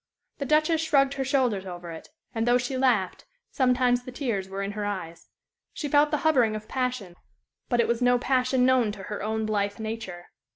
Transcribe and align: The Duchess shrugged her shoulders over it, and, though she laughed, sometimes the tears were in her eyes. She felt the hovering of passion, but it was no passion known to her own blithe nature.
The 0.39 0.47
Duchess 0.47 0.81
shrugged 0.81 1.13
her 1.13 1.23
shoulders 1.23 1.67
over 1.67 1.91
it, 1.91 2.09
and, 2.33 2.47
though 2.47 2.57
she 2.57 2.75
laughed, 2.75 3.25
sometimes 3.51 4.01
the 4.01 4.11
tears 4.11 4.49
were 4.49 4.63
in 4.63 4.71
her 4.71 4.83
eyes. 4.83 5.29
She 5.73 5.87
felt 5.87 6.09
the 6.09 6.17
hovering 6.25 6.55
of 6.55 6.67
passion, 6.67 7.15
but 7.69 7.79
it 7.79 7.87
was 7.87 8.01
no 8.01 8.17
passion 8.17 8.65
known 8.65 8.91
to 8.93 9.03
her 9.03 9.21
own 9.21 9.45
blithe 9.45 9.77
nature. 9.77 10.29